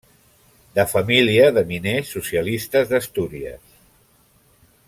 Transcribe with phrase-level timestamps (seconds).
[0.77, 3.81] De família de miners socialistes d’Astúries.